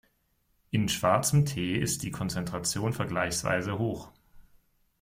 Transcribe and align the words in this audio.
In 0.71 0.89
schwarzem 0.89 1.45
Tee 1.45 1.75
ist 1.75 2.01
die 2.01 2.09
Konzentration 2.09 2.91
vergleichsweise 2.91 3.77
hoch. 3.77 4.09